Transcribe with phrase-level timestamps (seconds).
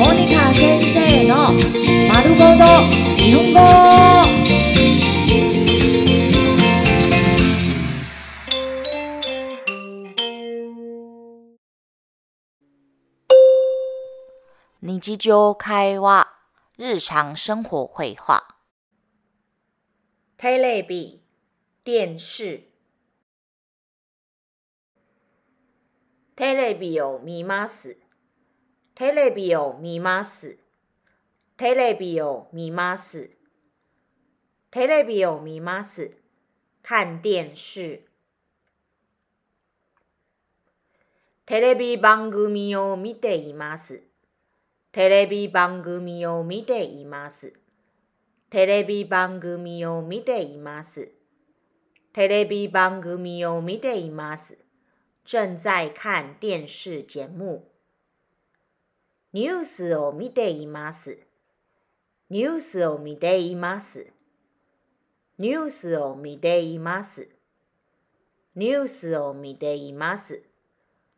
[0.00, 1.52] モニカ先生の
[2.08, 2.64] 丸ごと
[3.16, 3.60] 日本語。
[14.80, 16.26] 日常会話、
[16.78, 18.44] 日常生活会話。
[20.38, 21.20] テレビ、
[21.84, 22.70] 電視。
[26.34, 27.99] テレビを見ます。
[29.01, 30.59] テレビを見ます。
[31.57, 33.31] テレビを見ます。
[34.69, 36.19] テレビを見ます。
[36.83, 38.05] 看電視。
[41.47, 44.03] テレビ番組を見ています。
[44.91, 47.51] テレビ番組を見ています。
[48.51, 51.09] テレビ番組を見ています。
[52.13, 54.55] テレビ番組を見ています。
[55.25, 57.70] 正在看電視節目。
[59.33, 61.17] ニュースを見ています。
[62.29, 64.07] ニュースを見ています。
[65.37, 67.29] ニュースを見ています。
[68.55, 70.43] ニュースを見ています。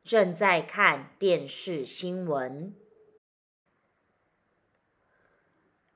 [0.05, 2.73] 正在看電視新聞。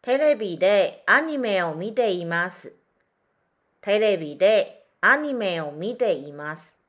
[0.02, 2.74] テレビでアニメを見ています。
[3.82, 6.80] テレビでアニメを見ています。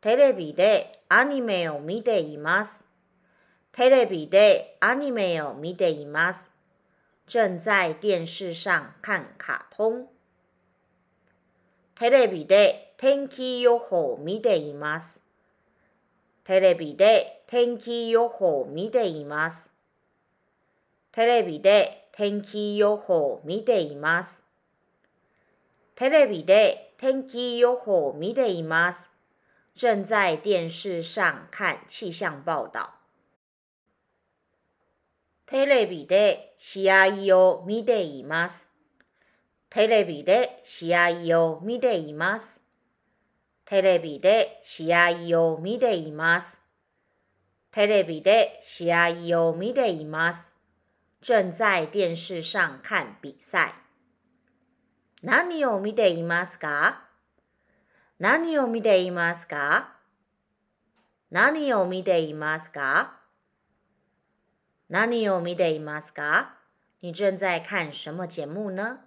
[0.00, 2.85] テレビでアニメを見ています。
[3.76, 6.40] テレビでアニメを見ています。
[7.28, 10.06] 正在電視上看卡通。
[11.94, 15.20] テレビで天気予報を見ています。
[16.44, 19.68] テレビで天気予報を見ています。
[21.12, 24.42] テレビで天気予報を見ています。
[25.96, 29.10] テレビで天気予報を見ています。
[29.74, 33.05] 正在電視上看氣象報道。
[35.46, 38.66] テレビで試合を見ています。
[39.70, 42.60] テレビで試合を見ています。
[43.64, 46.58] テレビで試合を見ています。
[47.70, 50.40] テレビで試合を見ています。
[51.22, 53.72] 正在電視上看比賽。
[55.22, 57.04] 何を見ていますか？
[58.18, 59.94] 何を見ていますか？
[61.30, 63.20] 何を見ていますか？
[64.88, 66.50] 何を見ていますか？
[67.00, 68.98] 你正在看什麼節目呢？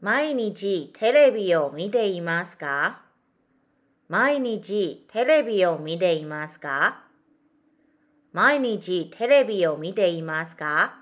[0.00, 3.00] 毎日テレビを見ていますか？
[4.08, 7.04] 毎日テレビを見ていますか？
[8.32, 11.00] 毎日テレビを見ていますか？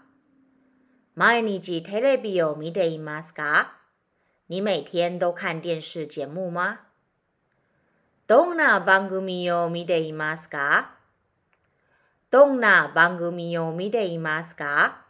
[1.17, 3.73] 毎日テレビを見ていますか？
[4.47, 6.79] 你每天都看電視節目嗎
[8.29, 11.02] どんな番組を見ていますか？
[12.33, 15.03] どんな番組を見ていますか？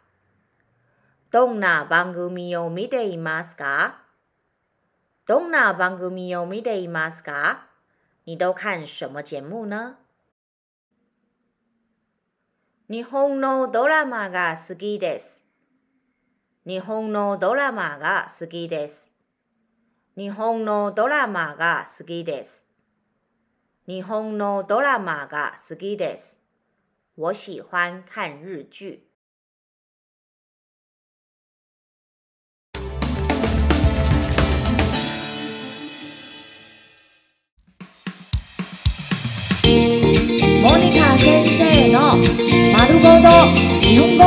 [1.31, 4.01] どんな番組を見ていますか？
[5.25, 7.69] どんな番組を見ていますか？
[8.25, 9.95] 你都看什麼節目呢？
[12.89, 15.45] 日本のドラマが好きです。
[16.67, 19.09] 日本のドラマが好きです。
[20.17, 22.61] 日本のドラマが好きです。
[23.87, 26.42] 日本のドラマが好きです。
[27.14, 29.08] 我喜歡看日劇。
[40.62, 42.16] モニカ先生の
[42.72, 43.28] 丸ごと
[43.82, 44.24] 日本語。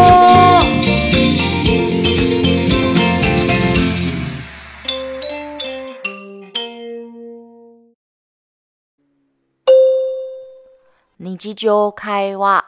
[11.23, 12.64] 日常会話、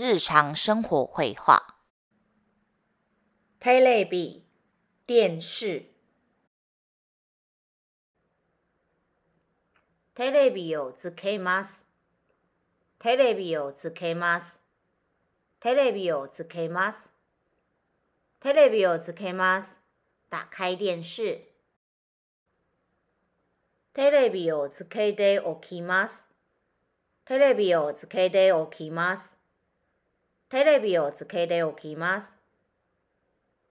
[0.00, 1.60] 日常生活会話。
[3.58, 4.44] テレビ、
[5.08, 5.90] 電視。
[10.14, 11.84] テレビをつけます。
[13.00, 14.60] テレビをつけます。
[15.58, 17.10] テレビをつけます。
[18.38, 19.80] テレビをつけます。
[20.30, 21.44] 打開電視。
[23.92, 26.24] テレビをつけておきます。
[27.24, 29.37] テレビをつけておきます。
[30.50, 32.32] テレビをつけておきます。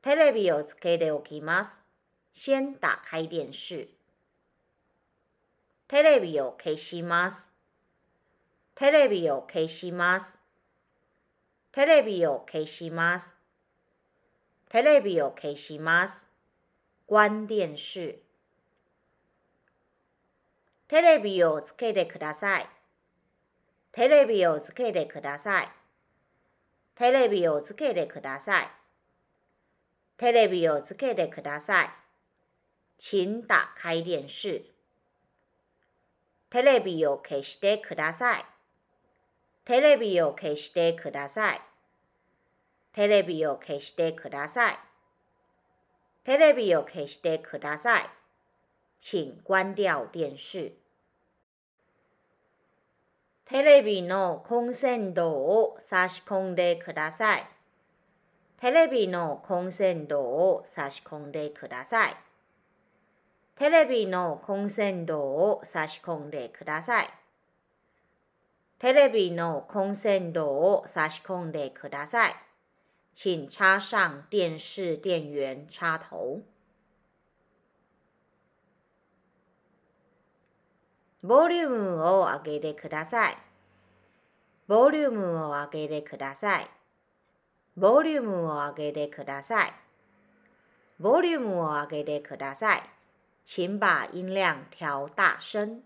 [0.03, 1.71] テレビをつけておきます。
[2.33, 3.89] 先打開電視。
[5.88, 7.47] テレビを消します。
[8.75, 10.38] テレビを消します。
[11.71, 13.33] テレビを消します。
[14.69, 16.23] テレビを消します。
[17.07, 18.21] 关電視。
[20.88, 22.69] テレビをつけてください。
[23.94, 25.76] テレビをつけてください。
[26.97, 28.69] テレビをつけてください。
[30.17, 31.89] テレビをつけてください。
[32.97, 34.63] 请打开电视。
[36.49, 38.45] テレビを消してください。
[39.63, 41.61] テレビを消してください。
[42.94, 44.79] テレビを消してください。
[46.23, 48.09] テレビを消してください。
[48.99, 50.86] 请关掉電視。
[53.49, 57.45] テレビのコンセントを差し込んでください。
[58.59, 62.15] テレビのコンセントを差し込んでください。
[63.55, 67.09] テレビのコンセントを差し込んでください。
[68.79, 72.35] テレビのコンセントを差し込んでください。
[73.13, 76.41] 请插上電視電源插頭。
[81.23, 83.37] ボリュームを上げてください。
[84.67, 86.69] ボリュームを上げてください。
[87.75, 89.73] ボリュームを上げてください。
[90.99, 92.83] ボリュームを上げてください。
[93.45, 95.81] 请把音量调大声。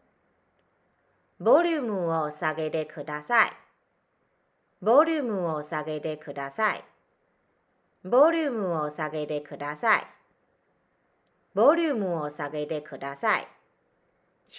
[1.39, 3.53] ボリュームを下げてください。
[4.81, 6.83] ボリュームを下げてください。
[8.03, 10.07] ボリュームを下げてください。
[11.53, 13.47] ボリュームを下げてください。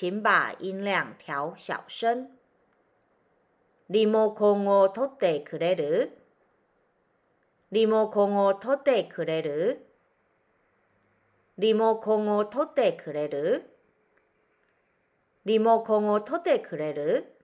[0.03, 2.27] 请把音量调小声。
[3.89, 6.19] リモコンを取ってくれる
[7.71, 9.87] リモコンを取ってくれる
[11.57, 13.71] リモコンを取ってくれる
[15.45, 17.37] リモコンを取ってくれる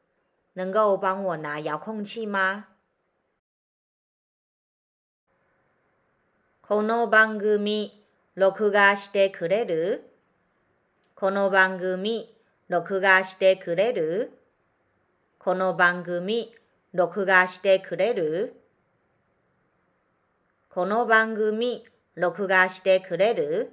[0.56, 2.64] 能够帮我拿遥控器吗？
[6.62, 10.10] この番組録画してくれる？
[11.14, 12.34] この番組
[12.69, 14.31] 録画してくれる？
[15.38, 16.53] この番組
[16.93, 18.61] 録画してくれる？
[20.69, 23.70] この番組録画してくれる？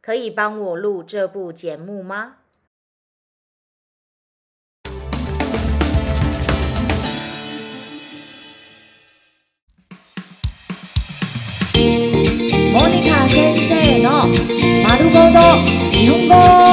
[0.00, 2.38] 可以帮我录这部节目吗？
[12.72, 14.26] モニカ先生の
[14.88, 15.38] 丸ごと
[15.92, 16.28] 日本
[16.66, 16.71] 語。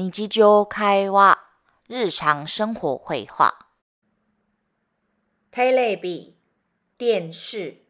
[0.00, 1.36] 日常会話、
[1.88, 3.52] 日常生活会話。
[5.50, 6.36] テレビ、
[6.96, 7.84] 電視。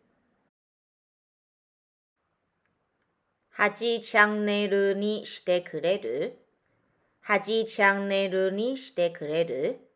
[3.55, 6.39] 8チャンネルにしてくれる
[7.27, 9.91] ?8 チャンネルにしてくれる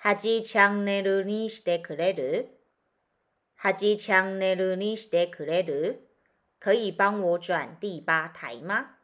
[0.00, 2.56] ?8 チャンネルにしてくれる
[3.60, 6.08] ?8 チャンネルにしてくれる？
[6.60, 9.01] 可以帮我转第八台吗？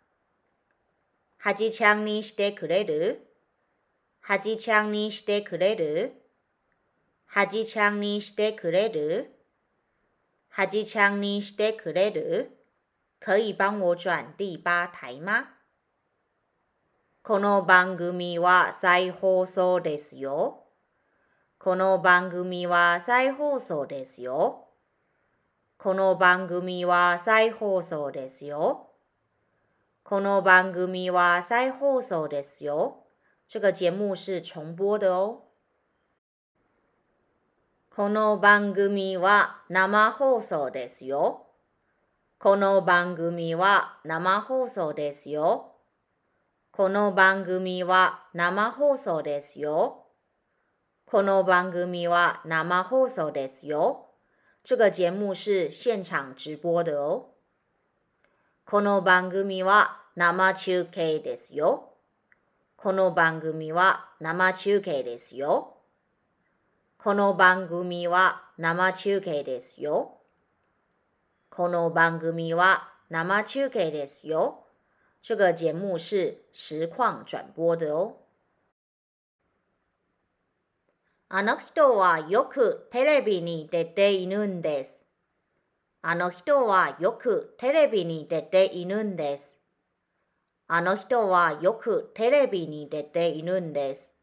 [1.40, 3.28] 8チャンにしてくれる
[4.26, 6.12] ?8 チャンにしてくれる
[7.32, 9.30] ?8 チャンにしてくれる
[10.52, 12.58] ?8 チャンにしてくれる
[13.20, 15.44] 可以帮我转第八台吗
[17.22, 20.64] この番組は再放送ですよ。
[21.58, 24.66] この番組は再放送ですよ。
[25.76, 28.87] この番組は再放送ですよ。
[30.08, 33.04] この番組は再放送ですよ。
[33.46, 35.42] 这个节目是重播的哦。
[37.94, 41.48] この番組は生放送ですよ。
[42.38, 45.74] この番組は生放送ですよ。
[46.72, 50.06] この番組は生放送ですよ。
[51.04, 54.06] この番組は生放送ですよ。
[54.64, 57.37] 这个节目是现场直播的哦。
[58.70, 61.88] この番組は生中継ですよ。
[62.76, 65.78] この番組は生中継ですよ。
[66.98, 70.18] この番組は生中継ですよ。
[71.48, 74.66] この番組は生中継ですよ。
[75.22, 78.16] 这个节目是实况转播的哦。
[81.30, 85.07] あの人はよくテレビに出ているんです。
[86.10, 89.58] あの人はよくテレビに出ているんです。
[90.66, 94.14] あの人はよくテレビに出ているんです。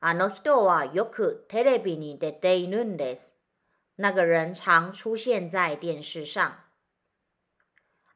[0.00, 3.36] あの人はよくテレビに出ているんです。
[3.96, 6.50] 那个人常出现在電視上。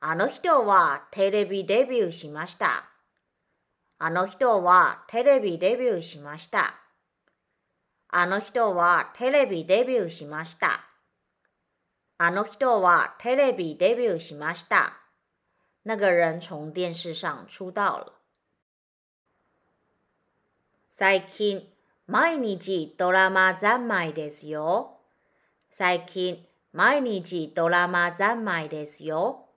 [0.01, 2.91] あの人はテレビデビューしました。
[4.01, 6.75] あの人はテレビデビューしました。
[8.09, 10.90] あの人はテレビデビューしました。
[12.23, 14.93] あの人はテレビデビューしました。
[15.85, 18.13] 那个人从电视上出道了。
[20.91, 21.67] 最近
[22.05, 24.99] 毎日ドラマ三昧ですよ。
[25.71, 29.49] 最近毎日ドラマ三昧ですよ。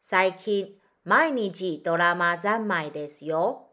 [0.00, 3.68] 最近毎日ドラマ三昧ですよ。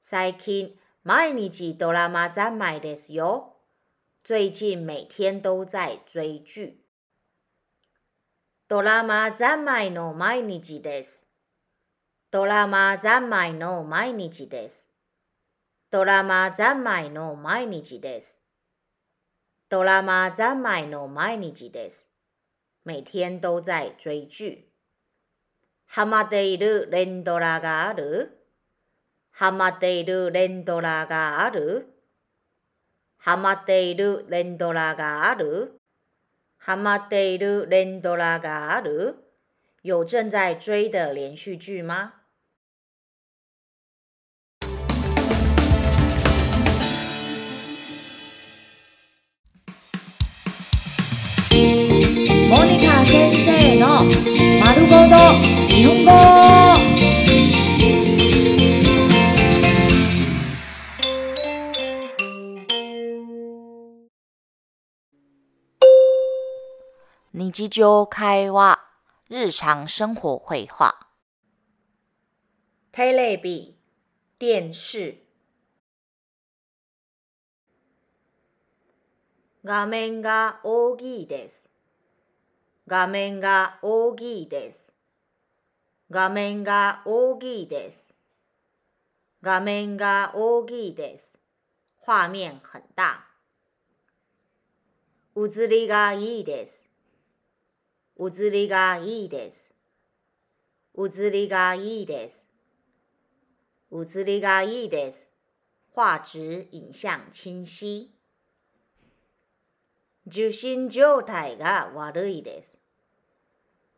[0.00, 3.51] 最近毎日ドラマ三昧ですよ。
[4.24, 6.86] 最近每天都在追剧。
[8.68, 11.24] ドラマ三昧の毎日です。
[12.30, 14.86] ドラマ三昧の毎日です。
[15.90, 18.38] ドラマ三昧の毎日です。
[19.68, 22.06] ドラマ三昧の毎日です。
[22.84, 24.68] 每天都在追剧。
[25.86, 28.38] ハマっている連ドラがある？
[29.32, 31.91] ハマっている連ドラがある？
[33.24, 35.80] ハマっている連ドラがある
[36.58, 39.14] ハマっている連ドラがある
[39.84, 42.14] 有正在追的连续剧吗？
[51.52, 54.02] モニカ先生の
[54.60, 55.14] 丸ごと
[55.68, 56.71] 日本語
[67.54, 68.80] 日常会話
[69.28, 71.06] 日常生活会話
[72.92, 73.76] テレビ
[74.38, 75.22] 電視
[79.62, 81.68] 画面が大きいです。
[82.88, 84.90] 画面が大きいです。
[86.10, 88.14] 画面が大きいです。
[89.42, 91.38] 画面が大きいです。
[92.06, 93.20] 画面很大。
[95.36, 96.81] 映りがいいです。
[98.24, 99.72] 映りがいいです。
[100.96, 102.40] 映りがいいです。
[103.90, 105.26] 映りがいいです。
[105.96, 108.10] 画質影像清晰。
[110.28, 112.78] 受信状態が悪いです。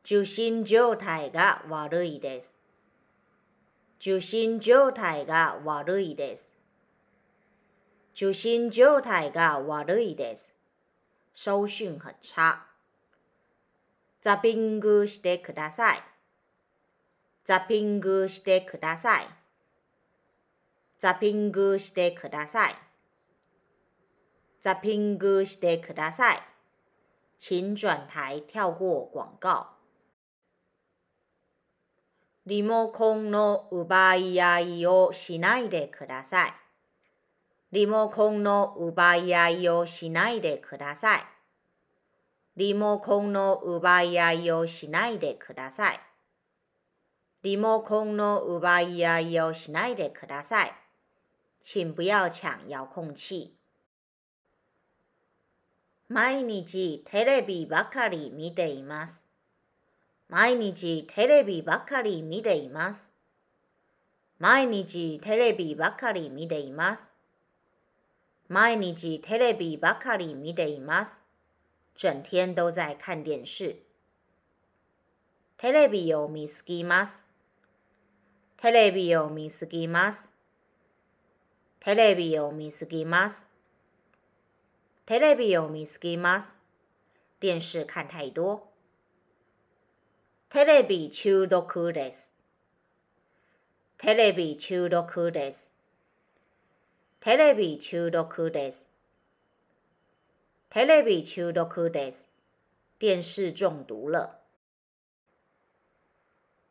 [0.04, 2.48] 受信状態が悪いです。
[4.00, 6.56] 受信状態が悪いです。
[8.14, 10.54] 受信状態が悪いです。
[11.34, 12.73] 收訊很差。
[14.24, 16.02] ザッピングしてください。
[17.44, 19.28] ザッピングしてください。
[20.98, 22.74] ザッピングしてください。
[24.62, 26.42] ザピングしてください。
[27.38, 29.66] 请转台跳过广告。
[32.46, 36.54] リモコンの奪い合いをしないでください。
[37.72, 41.33] リモコンの奪い合いをしないでください。
[42.56, 46.00] リモコンの奪い合いをしないでください。
[47.42, 50.72] リモコンの奪い合いをしないでください。
[51.60, 53.56] 请不要抢遥控器。
[56.08, 59.24] 毎日テレビばかり見ています。
[60.28, 63.10] 毎日テレビばかり見ています。
[64.38, 67.12] 毎日テレビばかり見ています。
[68.48, 71.23] 毎日テレビばかり見ています。
[71.94, 73.82] 整天都在看電視。
[75.56, 77.24] テレビを見すぎます。
[78.56, 80.28] テレビを見すぎます。
[81.80, 83.46] テレビを見すぎます。
[85.06, 86.48] テレビを見すぎます。
[87.40, 88.68] 電視看太多。
[90.50, 92.28] テレビ中毒です。
[93.98, 95.68] テレビ中毒です。
[97.20, 98.83] テレビ中毒です。
[100.74, 102.18] テレビ中毒です。
[102.98, 104.28] 電視中毒了。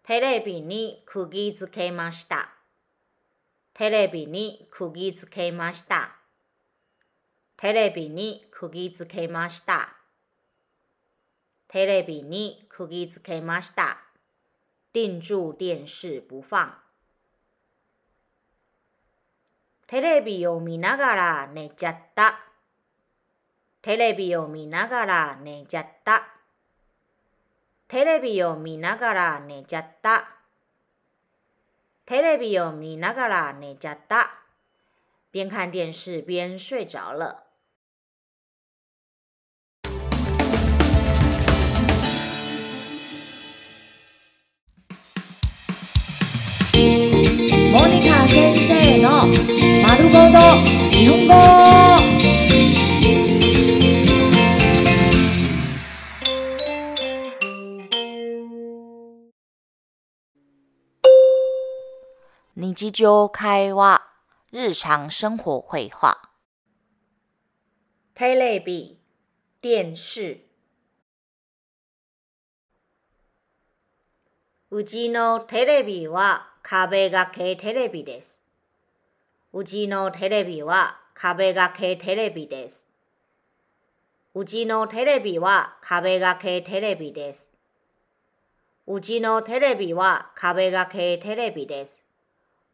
[0.06, 2.50] テレビに釘付けました。
[3.74, 6.10] テレビに釘付けました。
[7.56, 9.88] テレビに釘付けました。
[11.70, 14.00] テレビに釘付けました。
[14.92, 16.74] 定住電視不放。
[19.88, 22.53] テレビを見ながら寝ちゃった。
[23.84, 26.24] テレビを見ながら寝ちゃった。
[27.90, 30.26] テレビを見ながら寝ちゃった。
[32.06, 34.32] テレビを見ながら寝ちゃった。
[35.34, 37.44] 边看电视边睡着了。
[47.70, 49.28] モニカ先生の
[49.86, 50.40] 丸ごと
[50.90, 51.93] 日本語
[62.64, 64.02] 日常会話、
[64.54, 66.18] 日常生活会話。
[68.16, 68.98] テレビ、
[69.62, 70.48] 電視。
[74.72, 78.42] うちのテレビは壁掛けテレビです。
[79.52, 82.86] うちのテレビは壁掛けテレビです。
[84.34, 87.44] うちのテレビは壁掛けテレビです。
[88.88, 92.03] うちのテレビは壁掛けテレビです。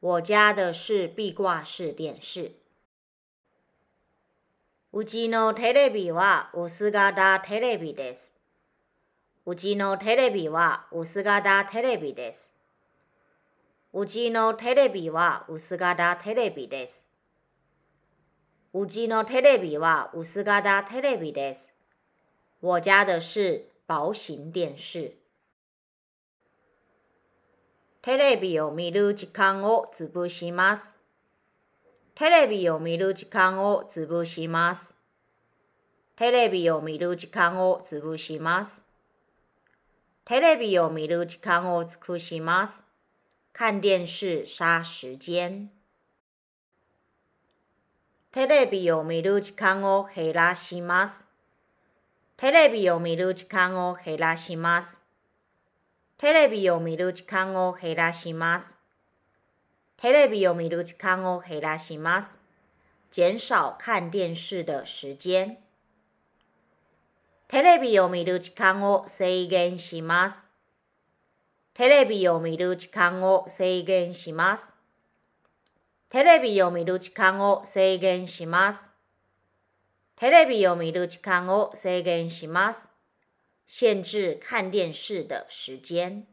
[0.02, 2.56] 我家的是壁挂式電視。
[4.94, 8.34] うちのテレビは薄型テレビです。
[9.46, 12.54] うちのテレビは薄型テレビです。
[13.92, 17.06] うちのテレビは薄型テレビです。
[18.74, 21.74] うちのテレビは薄型テレビです。
[22.62, 25.19] 我家的是薄型電視。
[28.02, 30.96] テレビを見る時間を潰します。
[32.16, 34.94] テレビを見る時間を潰します。
[36.16, 38.82] テレビを見る時間を潰します。
[40.24, 42.82] テレビを見る時間を尽くします。
[43.52, 45.70] 看電視殺時間。
[48.32, 51.26] テレビを見る時間を減らします。
[52.38, 54.99] テレビを見る時間を減らします。
[56.20, 58.74] テレビを見る時間を減らします。
[59.96, 62.30] テレビを見る時間を減らします。
[63.16, 65.56] 減少看電視的時間。
[67.48, 70.38] テレビを見る時間を制限します。
[71.74, 74.74] テレビを見る時間を制限します。
[76.10, 78.86] テレビを見る時間を制限します。
[80.18, 82.89] テレビを見る時間を制限します。
[83.72, 86.26] 限制看電視的時間。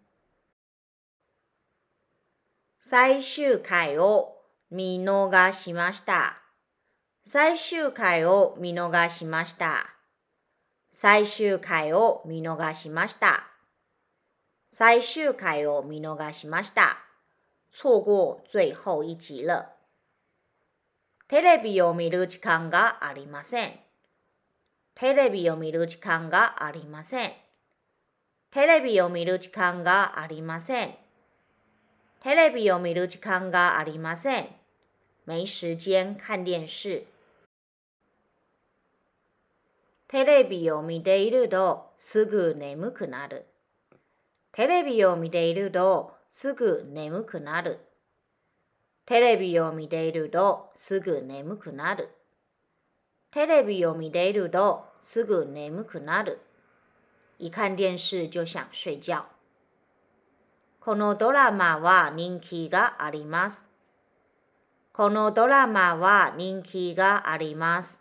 [2.80, 4.38] 最終回を
[4.70, 6.38] 見逃しました。
[7.26, 9.86] 最終回を見逃しました。
[10.90, 13.46] 最終回を見逃しました。
[14.70, 16.96] 最終回を見逃しました。
[17.70, 19.76] 錯過最後一集了。
[21.28, 23.85] テレビを見る時間がありません。
[24.98, 27.32] テレビを見る時間がありません。
[28.50, 30.94] テレビを見る時間がありません。
[32.22, 34.48] テレビを見る時間がありません。
[35.26, 37.06] 没時間看電視。
[40.08, 43.44] テレビを見ているとすぐ眠くなる。
[44.52, 47.80] テレビを見ているとすぐ眠くなる。
[49.04, 52.15] テレビを見ているとすぐ眠くなる。
[53.36, 56.40] テレビを見ているとすぐ眠くなる。
[57.38, 59.24] 一看電視就想睡覺。
[60.80, 63.68] このドラマは人気があります。
[64.94, 68.00] このドラマは人気があります。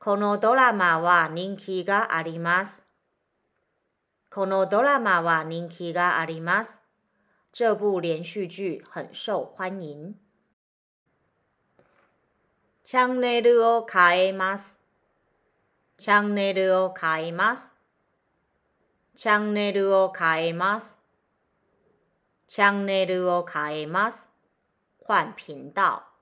[0.00, 2.82] このドラマは人気があります。
[4.28, 6.76] このドラマは人気があります。
[7.52, 10.23] 这部連續劇很受歡迎。
[12.84, 14.76] チャンネルを変えます。
[15.96, 17.70] チャンネルを変えます。
[19.16, 20.98] チャンネルを変えます。
[22.46, 24.28] チャンネルを変えます。
[25.00, 26.13] 换频道。